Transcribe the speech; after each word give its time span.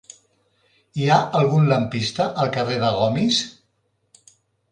Hi 1.01 1.09
ha 1.09 1.17
algun 1.39 1.67
lampista 1.73 2.27
al 2.45 2.51
carrer 2.57 2.79
de 2.85 2.91
Gomis? 2.97 3.37